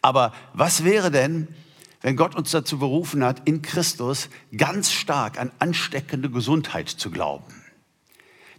[0.06, 1.48] Aber was wäre denn,
[2.00, 7.64] wenn Gott uns dazu berufen hat, in Christus ganz stark an ansteckende Gesundheit zu glauben?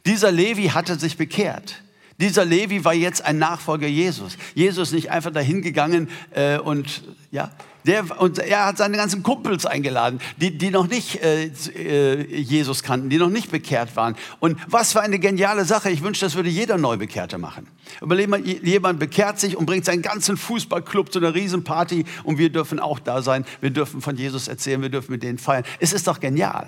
[0.05, 1.83] Dieser Levi hatte sich bekehrt.
[2.19, 4.37] Dieser Levi war jetzt ein Nachfolger Jesus.
[4.55, 7.51] Jesus ist nicht einfach dahin gegangen äh, und ja,
[7.87, 12.83] der, und er hat seine ganzen Kumpels eingeladen, die, die noch nicht äh, äh, Jesus
[12.83, 14.15] kannten, die noch nicht bekehrt waren.
[14.39, 15.89] Und was für eine geniale Sache.
[15.89, 17.67] Ich wünsche, das würde jeder Neubekehrte machen.
[18.01, 22.49] Überleg mal, jemand bekehrt sich und bringt seinen ganzen Fußballclub zu einer Riesenparty und wir
[22.49, 23.45] dürfen auch da sein.
[23.61, 25.63] Wir dürfen von Jesus erzählen, wir dürfen mit denen feiern.
[25.79, 26.67] Es ist doch genial.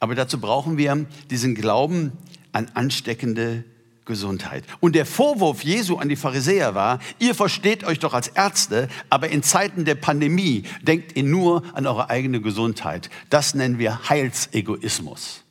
[0.00, 2.12] Aber dazu brauchen wir diesen Glauben
[2.52, 3.64] an ansteckende
[4.04, 4.64] Gesundheit.
[4.80, 9.28] Und der Vorwurf Jesu an die Pharisäer war, ihr versteht euch doch als Ärzte, aber
[9.28, 13.10] in Zeiten der Pandemie denkt ihr nur an eure eigene Gesundheit.
[13.30, 15.44] Das nennen wir Heilsegoismus.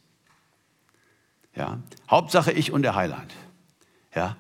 [1.56, 1.80] Ja?
[2.10, 3.34] Hauptsache ich und der Heiland.
[4.14, 4.36] Ja?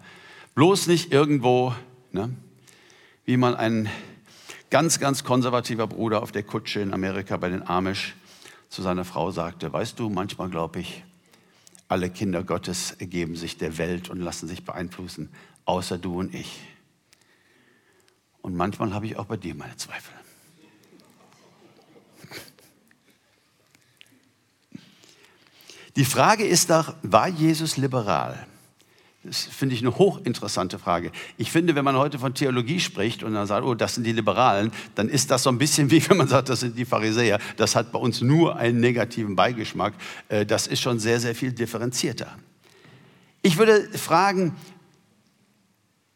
[0.55, 1.73] Bloß nicht irgendwo,
[2.11, 2.29] ne?
[3.25, 3.89] wie man ein
[4.69, 8.15] ganz, ganz konservativer Bruder auf der Kutsche in Amerika bei den Amish
[8.69, 11.03] zu seiner Frau sagte, weißt du, manchmal glaube ich,
[11.91, 15.29] alle Kinder Gottes ergeben sich der Welt und lassen sich beeinflussen,
[15.65, 16.61] außer du und ich.
[18.41, 20.13] Und manchmal habe ich auch bei dir meine Zweifel.
[25.97, 28.47] Die Frage ist doch, war Jesus liberal?
[29.23, 31.11] Das finde ich eine hochinteressante Frage.
[31.37, 34.13] Ich finde, wenn man heute von Theologie spricht und dann sagt, oh, das sind die
[34.13, 37.39] Liberalen, dann ist das so ein bisschen wie wenn man sagt, das sind die Pharisäer.
[37.55, 39.93] Das hat bei uns nur einen negativen Beigeschmack.
[40.29, 42.35] Äh, das ist schon sehr, sehr viel differenzierter.
[43.43, 44.55] Ich würde fragen,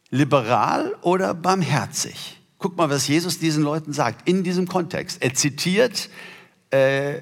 [0.09, 2.39] liberal oder barmherzig?
[2.57, 5.21] Guck mal, was Jesus diesen Leuten sagt in diesem Kontext.
[5.21, 6.09] Er zitiert
[6.71, 7.21] äh,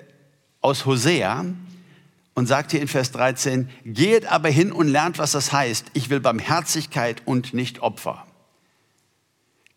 [0.62, 1.46] aus Hosea,
[2.34, 5.88] und sagt hier in Vers 13, geht aber hin und lernt, was das heißt.
[5.93, 8.26] Ich will Barmherzigkeit und nicht Opfer.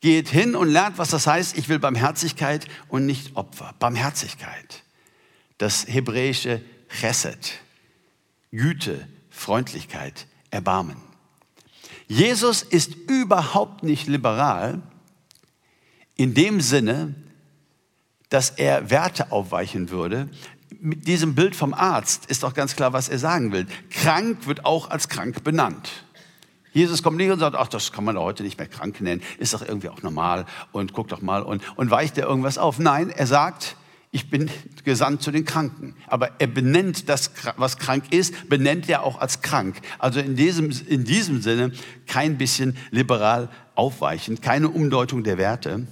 [0.01, 1.57] Geht hin und lernt, was das heißt.
[1.59, 3.75] Ich will Barmherzigkeit und nicht Opfer.
[3.79, 4.83] Barmherzigkeit.
[5.59, 7.53] Das hebräische Chesed.
[8.51, 10.97] Güte, Freundlichkeit, Erbarmen.
[12.09, 14.81] Jesus ist überhaupt nicht liberal
[16.15, 17.15] in dem Sinne,
[18.29, 20.29] dass er Werte aufweichen würde,
[20.87, 23.67] mit diesem Bild vom Arzt ist doch ganz klar, was er sagen will.
[23.91, 25.91] Krank wird auch als krank benannt.
[26.73, 29.53] Jesus kommt nicht und sagt, ach, das kann man heute nicht mehr krank nennen, ist
[29.53, 32.79] doch irgendwie auch normal und guck doch mal und, und weicht er irgendwas auf.
[32.79, 33.75] Nein, er sagt,
[34.13, 34.49] ich bin
[34.85, 35.97] gesandt zu den Kranken.
[36.07, 39.81] Aber er benennt das, was krank ist, benennt er auch als krank.
[39.99, 41.73] Also in diesem, in diesem Sinne
[42.07, 45.89] kein bisschen liberal aufweichend, keine Umdeutung der Werte.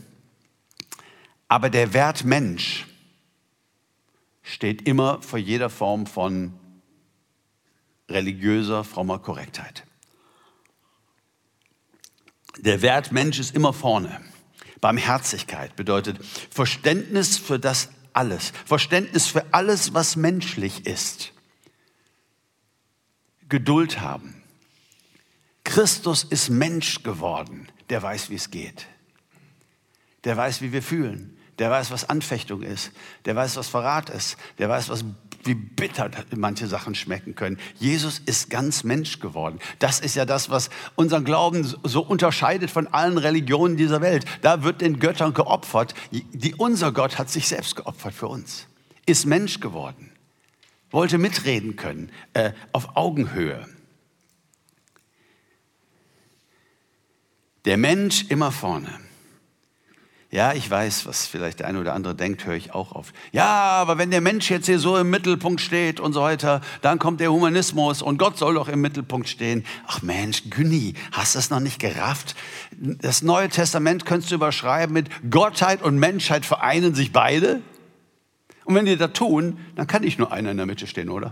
[1.48, 2.86] Aber der Wert Mensch,
[4.44, 6.54] steht immer vor jeder Form von
[8.08, 9.84] religiöser, frommer Korrektheit.
[12.58, 14.20] Der Wert Mensch ist immer vorne.
[14.80, 21.32] Barmherzigkeit bedeutet Verständnis für das alles, Verständnis für alles, was menschlich ist.
[23.48, 24.42] Geduld haben.
[25.64, 28.86] Christus ist Mensch geworden, der weiß, wie es geht.
[30.24, 32.90] Der weiß, wie wir fühlen der weiß, was Anfechtung ist,
[33.24, 35.04] der weiß, was Verrat ist, der weiß, was,
[35.44, 37.58] wie bitter manche Sachen schmecken können.
[37.78, 39.60] Jesus ist ganz Mensch geworden.
[39.78, 44.24] Das ist ja das, was unseren Glauben so unterscheidet von allen Religionen dieser Welt.
[44.42, 45.94] Da wird den Göttern geopfert.
[46.10, 48.66] Die, unser Gott hat sich selbst geopfert für uns,
[49.06, 50.10] ist Mensch geworden,
[50.90, 53.68] wollte mitreden können, äh, auf Augenhöhe.
[57.64, 59.03] Der Mensch immer vorne.
[60.34, 63.12] Ja, ich weiß, was vielleicht der eine oder andere denkt, höre ich auch auf.
[63.30, 66.98] Ja, aber wenn der Mensch jetzt hier so im Mittelpunkt steht und so weiter, dann
[66.98, 69.64] kommt der Humanismus und Gott soll doch im Mittelpunkt stehen.
[69.86, 72.34] Ach Mensch, Günni, hast du das noch nicht gerafft?
[72.72, 77.62] Das Neue Testament könntest du überschreiben mit Gottheit und Menschheit vereinen sich beide.
[78.64, 81.30] Und wenn die das tun, dann kann nicht nur einer in der Mitte stehen, oder?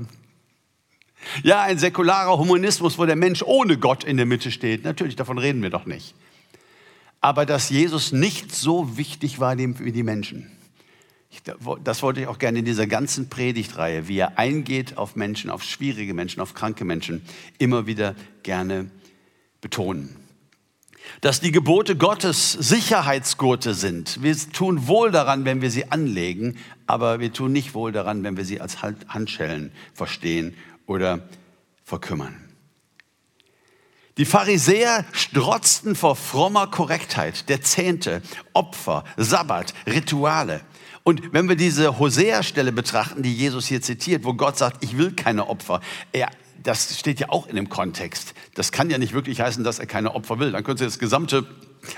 [1.42, 5.38] Ja, ein säkularer Humanismus, wo der Mensch ohne Gott in der Mitte steht, natürlich, davon
[5.38, 6.14] reden wir doch nicht.
[7.22, 10.50] Aber dass Jesus nicht so wichtig war wie die Menschen.
[11.82, 15.62] Das wollte ich auch gerne in dieser ganzen Predigtreihe, wie er eingeht auf Menschen, auf
[15.62, 17.22] schwierige Menschen, auf kranke Menschen,
[17.58, 18.90] immer wieder gerne
[19.62, 20.14] betonen.
[21.20, 24.22] Dass die Gebote Gottes Sicherheitsgurte sind.
[24.22, 28.37] Wir tun wohl daran, wenn wir sie anlegen, aber wir tun nicht wohl daran, wenn
[28.37, 30.54] wir sie als Handschellen verstehen
[30.87, 31.28] oder
[31.85, 32.37] verkümmern.
[34.18, 38.20] Die Pharisäer strotzten vor frommer Korrektheit, der Zehnte,
[38.53, 40.61] Opfer, Sabbat, Rituale.
[41.03, 45.12] Und wenn wir diese Hosea-Stelle betrachten, die Jesus hier zitiert, wo Gott sagt, ich will
[45.12, 45.81] keine Opfer,
[46.12, 46.31] er,
[46.62, 48.35] das steht ja auch in dem Kontext.
[48.55, 50.53] Das kann ja nicht wirklich heißen, dass er keine Opfer will.
[50.53, 51.46] Dann könnte das gesamte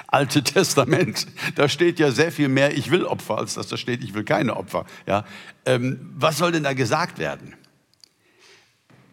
[0.07, 4.05] Alte Testament, da steht ja sehr viel mehr, ich will Opfer, als dass da steht,
[4.05, 4.87] ich will keine Opfer.
[5.07, 5.25] Ja?
[5.67, 7.55] Ähm, was soll denn da gesagt werden?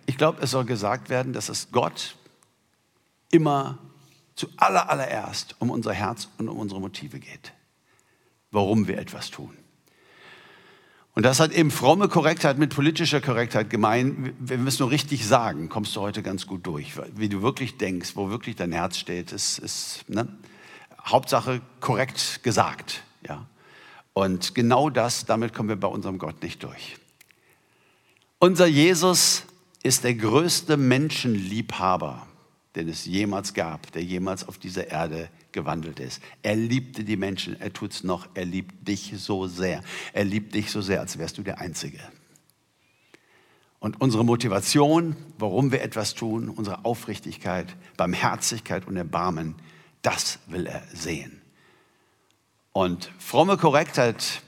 [0.06, 2.16] Ich glaube, es soll gesagt werden, dass es Gott
[3.32, 3.80] immer
[4.36, 7.54] zu aller, allererst um unser Herz und um unsere Motive geht,
[8.52, 9.58] warum wir etwas tun.
[11.13, 14.34] Und das hat eben fromme Korrektheit mit politischer Korrektheit gemeint.
[14.39, 16.94] Wenn wir es nur richtig sagen, kommst du heute ganz gut durch.
[17.15, 20.28] Wie du wirklich denkst, wo wirklich dein Herz steht, ist, ist ne?
[21.06, 23.04] Hauptsache korrekt gesagt.
[23.28, 23.46] Ja?
[24.13, 26.98] Und genau das, damit kommen wir bei unserem Gott nicht durch.
[28.39, 29.44] Unser Jesus
[29.84, 32.26] ist der größte Menschenliebhaber,
[32.76, 36.22] den es jemals gab, der jemals auf dieser Erde gewandelt ist.
[36.42, 39.84] Er liebte die Menschen, er tut es noch, er liebt dich so sehr.
[40.14, 42.00] Er liebt dich so sehr, als wärst du der Einzige.
[43.80, 49.56] Und unsere Motivation, warum wir etwas tun, unsere Aufrichtigkeit, Barmherzigkeit und Erbarmen,
[50.02, 51.42] das will er sehen.
[52.74, 54.44] Und fromme Korrektheit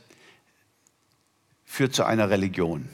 [1.66, 2.88] führt zu einer Religion.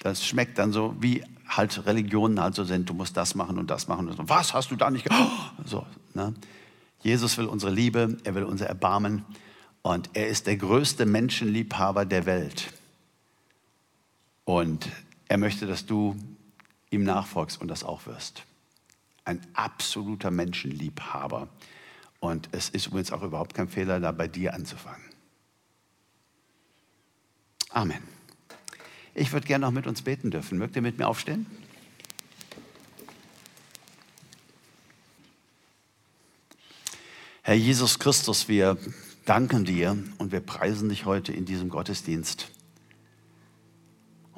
[0.00, 1.24] Das schmeckt dann so, wie
[1.56, 2.88] halt Religionen halt so sind.
[2.88, 4.08] Du musst das machen und das machen.
[4.08, 4.28] Und so.
[4.28, 5.52] Was hast du da nicht gemacht?
[5.64, 6.34] So, ne?
[7.02, 9.24] Jesus will unsere Liebe, er will unser Erbarmen
[9.82, 12.72] und er ist der größte Menschenliebhaber der Welt.
[14.44, 14.88] Und
[15.28, 16.16] er möchte, dass du
[16.90, 18.44] ihm nachfolgst und das auch wirst.
[19.24, 21.48] Ein absoluter Menschenliebhaber.
[22.20, 25.02] Und es ist übrigens auch überhaupt kein Fehler, da bei dir anzufangen.
[27.70, 28.02] Amen.
[29.14, 30.58] Ich würde gerne noch mit uns beten dürfen.
[30.58, 31.46] Mögt ihr mit mir aufstehen?
[37.42, 38.78] Herr Jesus Christus, wir
[39.26, 42.48] danken dir und wir preisen dich heute in diesem Gottesdienst.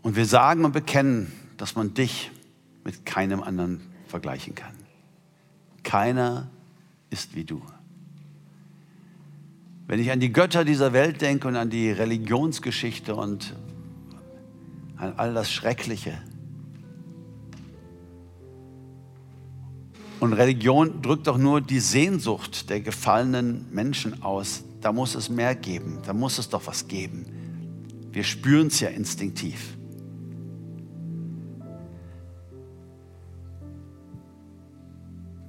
[0.03, 2.31] Und wir sagen und bekennen, dass man dich
[2.83, 4.75] mit keinem anderen vergleichen kann.
[5.83, 6.51] Keiner
[7.11, 7.63] ist wie du.
[9.87, 13.55] Wenn ich an die Götter dieser Welt denke und an die Religionsgeschichte und
[15.05, 16.19] an all das Schreckliche,
[20.25, 24.65] Und Religion drückt doch nur die Sehnsucht der gefallenen Menschen aus.
[24.81, 27.27] Da muss es mehr geben, da muss es doch was geben.
[28.11, 29.77] Wir spüren es ja instinktiv.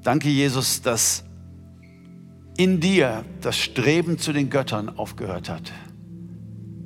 [0.03, 1.23] Danke, Jesus, dass
[2.57, 5.71] in dir das Streben zu den Göttern aufgehört hat,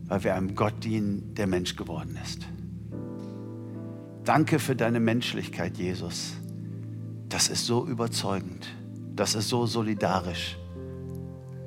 [0.05, 2.47] weil wir einem Gott dienen, der Mensch geworden ist.
[4.29, 6.33] Danke für deine Menschlichkeit, Jesus.
[7.29, 8.67] Das ist so überzeugend.
[9.15, 10.55] Das ist so solidarisch.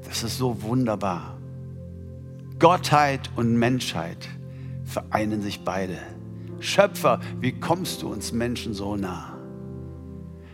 [0.05, 1.39] Das ist so wunderbar.
[2.61, 4.29] Gottheit und Menschheit
[4.85, 5.99] vereinen sich beide.
[6.61, 9.37] Schöpfer, wie kommst du uns Menschen so nah?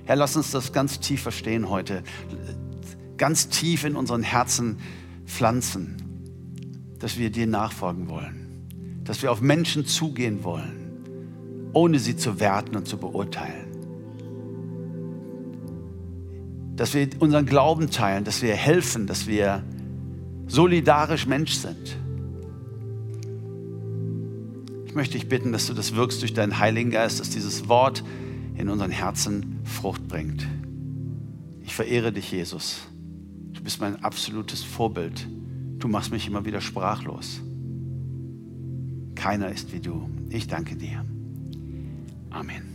[0.07, 2.03] Herr, lass uns das ganz tief verstehen heute,
[3.18, 4.79] ganz tief in unseren Herzen
[5.27, 10.78] pflanzen, dass wir dir nachfolgen wollen, dass wir auf Menschen zugehen wollen,
[11.73, 13.69] ohne sie zu werten und zu beurteilen
[16.79, 19.65] dass wir unseren Glauben teilen, dass wir helfen, dass wir
[20.47, 21.99] solidarisch Mensch sind.
[24.87, 28.05] Ich möchte dich bitten, dass du das wirkst durch deinen Heiligen Geist, dass dieses Wort
[28.55, 30.47] in unseren Herzen Frucht bringt.
[31.63, 32.79] Ich verehre dich, Jesus.
[33.53, 35.27] Du bist mein absolutes Vorbild.
[35.79, 37.41] Du machst mich immer wieder sprachlos.
[39.16, 40.09] Keiner ist wie du.
[40.31, 41.05] Ich danke dir.
[42.33, 42.68] Amen.